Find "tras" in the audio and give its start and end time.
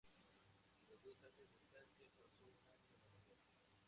0.87-1.03